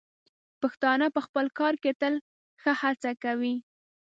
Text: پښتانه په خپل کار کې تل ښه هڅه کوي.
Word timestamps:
پښتانه 0.61 1.05
په 1.15 1.21
خپل 1.25 1.45
کار 1.59 1.73
کې 1.83 1.91
تل 2.01 2.13
ښه 2.61 2.71
هڅه 2.81 3.11
کوي. 3.23 3.55